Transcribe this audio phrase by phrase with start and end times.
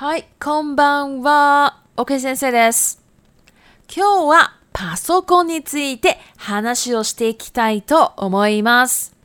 [0.00, 1.80] はい、こんばんは。
[1.96, 3.02] OK 先生です。
[3.92, 9.16] 今日はパソコンについて話をしていきたいと思います。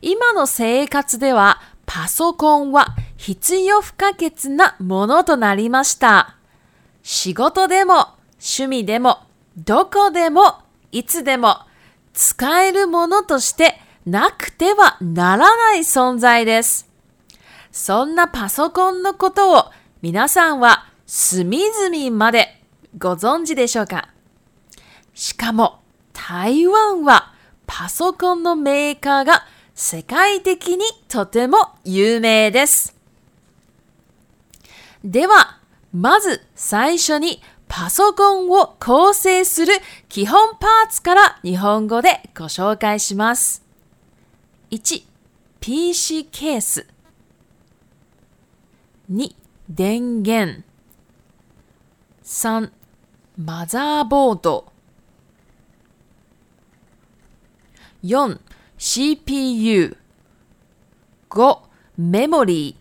[0.00, 6.34] 今の生活ではパソコンは必要不可欠なものとなりました。
[7.04, 8.08] 仕事でも
[8.40, 9.20] 趣味でも
[9.56, 10.56] どこでも
[10.90, 11.58] いつでも
[12.14, 16.91] 使えるものとしてなくてはならない存在です。
[17.72, 19.64] そんなパソコンのことを
[20.02, 22.60] 皆さんは隅々まで
[22.98, 24.10] ご存知でしょうか？
[25.14, 25.80] しかも
[26.12, 27.32] 台湾は
[27.66, 32.94] パソコンのメーカーが世界的にとても有名です。
[35.02, 35.58] では、
[35.92, 39.72] まず最初にパソコンを構成する
[40.10, 43.64] 基本パーツから日本語でご紹介します。
[44.70, 45.02] 1、
[45.60, 46.86] PC ケース。
[49.10, 49.34] 2、
[49.68, 50.62] 電源。
[52.22, 52.70] 3、
[53.36, 54.72] マザーボード。
[58.04, 58.38] 4、
[58.78, 59.96] CPU。
[61.30, 61.58] 5、
[61.98, 62.76] メモリ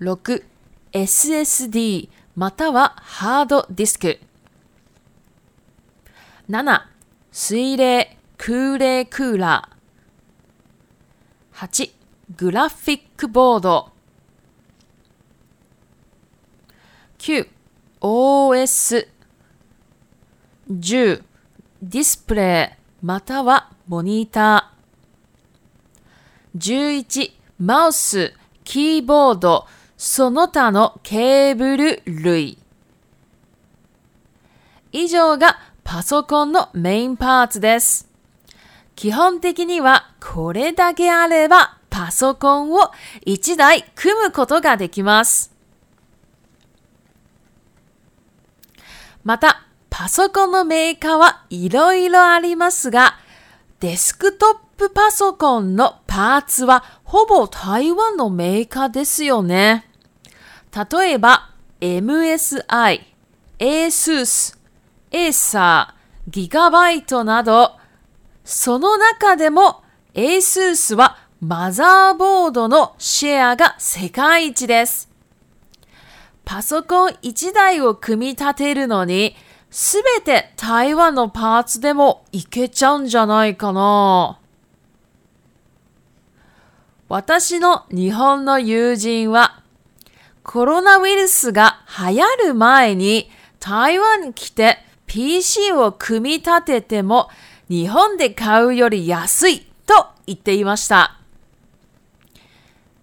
[0.00, 0.04] ー。
[0.04, 0.44] 6、
[0.92, 4.18] SSD またはハードディスク。
[6.48, 6.82] 7、
[7.30, 11.66] 水冷、空冷クーラー。
[11.66, 11.90] 8、
[12.36, 13.97] グラフィックボード。
[17.18, 17.48] 9、
[18.00, 19.08] OS。
[20.70, 21.22] 10、
[21.82, 27.02] ディスプレイまたはモニター。
[27.04, 32.58] 11、マウス、キーボード、その他のケーブル類。
[34.92, 38.08] 以上がパソコンのメインパーツです。
[38.94, 42.92] 基本的にはこれだけあればパソコンを
[43.26, 45.57] 1台組むことができます。
[49.28, 53.18] また、パソコンのメーカーはいろいろありますが、
[53.78, 59.84] デスクトップパソコンのパーツはほぼ台湾のメーカーですよね。
[60.74, 61.50] 例えば、
[61.82, 63.02] MSI、
[63.58, 64.56] ASUS、
[65.10, 65.88] Acer、
[66.26, 67.72] ギガバイトなど、
[68.46, 69.82] その中でも
[70.14, 75.07] ASUS はマザーボードのシェアが世界一です。
[76.48, 79.36] パソコン1台を組み立てるのに、
[79.70, 84.40] すべて台湾のパーツでもいけちゃうんじゃないかな。
[87.06, 89.62] 私の日本の友人は、
[90.42, 93.30] コロナウイルスが流行る前に
[93.60, 97.28] 台湾に来て PC を組み立てても
[97.68, 101.20] 日本で買うより安いと言っていました。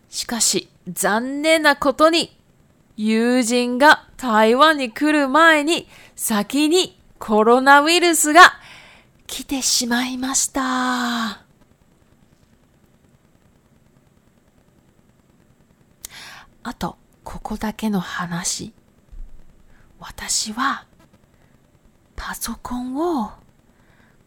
[0.09, 2.34] しかし残念なことに
[2.97, 8.53] 友人が台湾に来る前に先にコロナウイルスが
[9.28, 11.41] 来てしまいました。
[16.63, 18.73] あと、ここだけの話。
[20.00, 20.85] 私は
[22.16, 23.31] パソコンを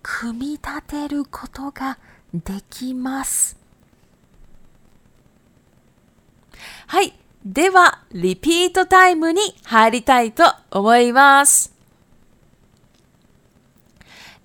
[0.02, 1.98] 組み立てることが
[2.32, 3.56] できます。
[6.86, 7.17] はい。
[7.50, 11.74] では、リピートタイムに入りたいと思います。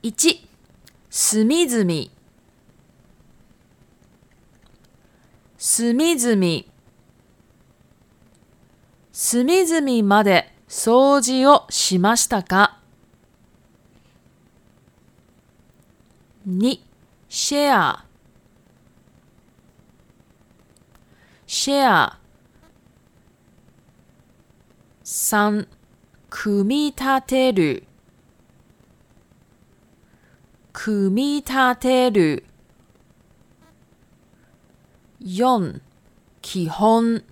[0.03, 0.39] 1、
[1.09, 2.09] 隅々。
[5.57, 6.63] 隅々。
[9.11, 12.79] 隅々まで掃除をしましたか
[16.47, 16.79] ?2、
[17.27, 18.05] シェア。
[21.45, 22.22] シェア。
[25.15, 25.67] 3、
[26.31, 27.83] 組み立てる。
[30.71, 32.43] 組み立てる。
[35.21, 35.81] 4、
[36.41, 37.23] 基本。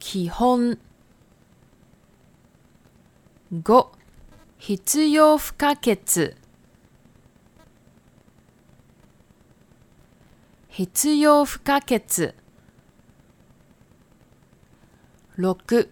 [0.00, 0.78] 基本
[3.52, 3.88] 5
[4.56, 6.34] 必要不可欠
[10.70, 12.34] 必要不可欠
[15.38, 15.88] 6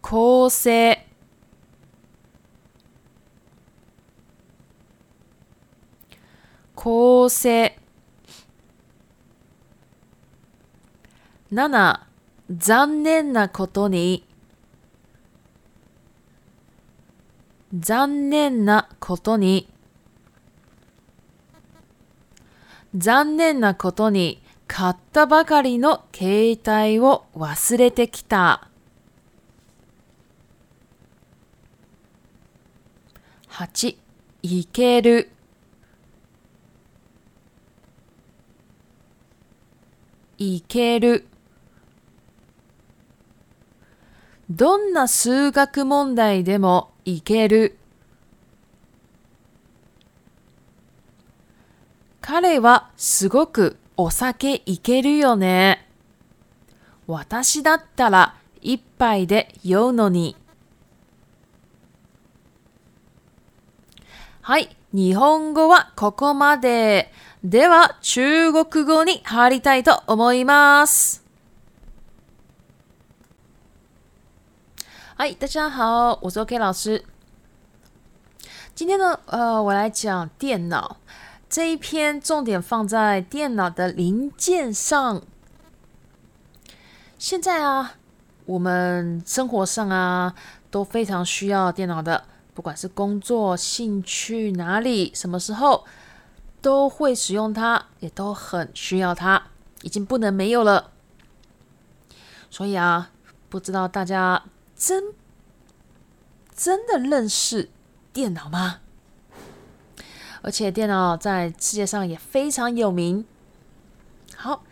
[0.00, 1.06] 構成。
[6.74, 7.78] 構成。
[11.52, 12.00] 7
[12.50, 14.24] 残念なことに。
[17.78, 19.68] 残念なことに。
[22.96, 24.40] 残念なことに。
[24.68, 28.68] 買ったばかりの携帯を忘れてきた。
[33.58, 33.96] 8、
[34.42, 35.30] いける。
[40.36, 41.26] いける。
[44.50, 47.78] どんな数学問題でもいける。
[52.20, 55.88] 彼はすごくお酒いけるよね。
[57.06, 60.36] 私だったら一杯で酔うのに。
[64.48, 67.10] はい、日本語はここまで。
[67.42, 71.24] では、中国語に入りたいと思います。
[75.16, 77.04] 嗨，大家好，我是 OK 老师。
[78.76, 80.98] 今天呢，呃，我来讲电脑
[81.48, 85.22] 这一篇，重点放在电脑的零件上。
[87.18, 87.94] 现在啊，
[88.44, 90.34] 我们生活上啊，
[90.70, 92.22] 都非常需要电脑的，
[92.56, 95.84] 不管是工作、兴趣、哪里、什么时候。
[96.62, 99.40] 都会使用它，也都很需要它，
[99.82, 100.90] 已经不能没有了。
[102.50, 103.12] 所以啊，
[103.48, 104.42] 不知道大家
[104.74, 105.14] 真
[106.56, 107.70] 真的认识
[108.12, 108.80] 电脑吗？
[110.42, 113.24] 而且电脑在世界上也非常有名。
[114.34, 114.64] 好，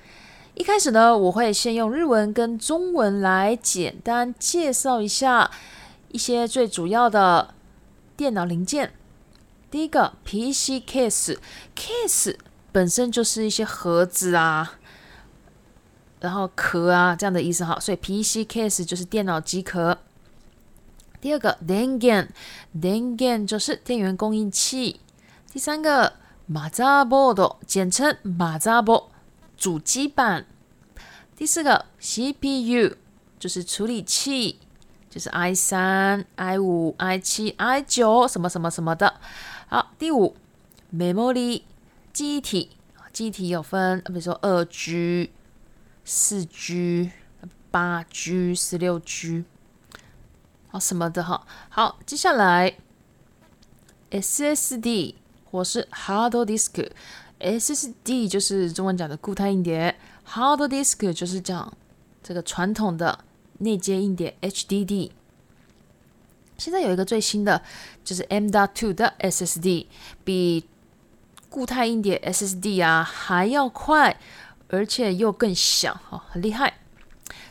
[0.55, 5.49] 一开始呢，我会先用日文跟中文来简单介绍一下
[6.09, 7.55] 一些最主要的
[8.17, 8.95] 电脑零件。
[9.71, 12.37] 第一个 PC case，case
[12.71, 14.79] 本身就是一些盒子啊，
[16.21, 19.99] 然后壳啊这样的意思哈，所以 PC case 就是电脑机壳。
[21.21, 25.01] 第二个 dengen，dengen 就是电源供应器。
[25.53, 26.15] 第三个
[26.51, 29.07] motherboard，简称 motherboard
[29.57, 30.47] 主机板。
[31.35, 32.97] 第四个 CPU
[33.39, 34.61] 就是处理器，
[35.15, 39.15] 就是 i 三、i 五、i 七、i 九什么什么什么的。
[39.69, 40.35] 好，第五
[40.93, 41.63] ，memory
[42.13, 42.71] 记忆体，
[43.13, 45.31] 记忆体有分，比如说二 G、
[46.05, 47.13] 四 G、
[47.71, 49.45] 八 G、十六 G，
[50.67, 51.47] 好什么的哈。
[51.69, 52.75] 好，接下来
[54.11, 55.15] SSD
[55.49, 59.95] 或是 hard disk，SSD 就是中文讲的固态硬碟
[60.29, 61.73] ，hard disk 就是讲
[62.21, 63.21] 这个传统的
[63.59, 65.11] 内接硬碟 HDD。
[66.57, 67.63] 现在有一个最新的，
[68.05, 69.87] 就是 M.2 的 SSD，
[70.23, 70.65] 比
[71.49, 74.19] 固态硬碟 SSD 啊还要快，
[74.69, 76.75] 而且又更小，哦，很厉害。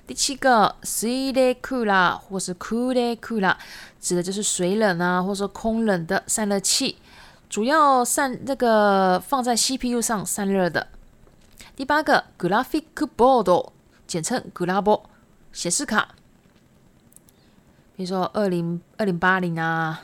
[0.05, 3.55] 第七个 s i l e c o o l a 或是 Cool Cooler，
[4.01, 6.97] 指的就是水冷啊，或者说空冷的散热器，
[7.49, 10.87] 主要散那个放在 CPU 上散热的。
[11.75, 12.83] 第八个 Graphic
[13.17, 13.69] Board，
[14.05, 15.03] 简称 Glabo
[15.52, 16.14] 显示卡。
[17.96, 20.02] 比如说二零二零八零啊，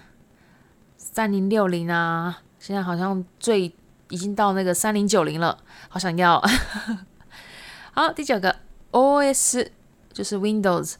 [0.96, 3.72] 三零六零啊，现在好像最
[4.08, 6.42] 已经到那个三零九零了，好想要。
[7.92, 8.56] 好，第九个
[8.90, 9.68] OS
[10.12, 10.94] 就是 Windows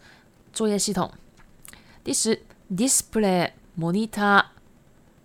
[0.53, 1.11] 作业系统。
[2.05, 4.45] 第十 Display Monitor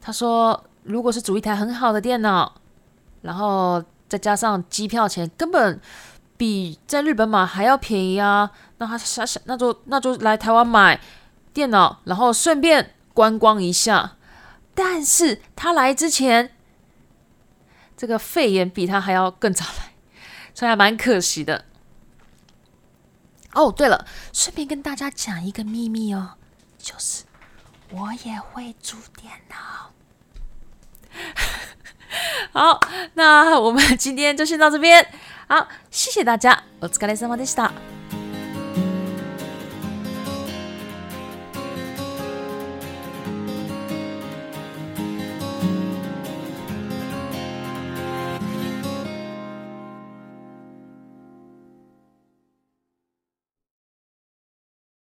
[0.00, 2.60] 他说，如果是组一台很好的电脑，
[3.22, 5.80] 然后再加上机票钱，根本
[6.36, 8.50] 比在日本买还要便宜啊！
[8.78, 11.00] 那他想想，那就那就来台湾买
[11.52, 14.16] 电脑，然后顺便观光一下。
[14.74, 16.54] 但是他来之前，
[17.96, 19.94] 这个肺炎比他还要更早来，
[20.54, 21.64] 所以还蛮可惜的。
[23.54, 26.34] 哦，对了，顺便跟大家讲一个秘密哦，
[26.78, 27.24] 就是
[27.90, 29.90] 我也会煮电脑。
[32.53, 32.79] 好，
[33.13, 35.05] 那我们今天就先到这边。
[35.47, 37.94] 好，谢谢大家，お疲れ様でした。